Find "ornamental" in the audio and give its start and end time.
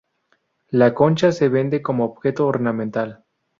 2.47-3.23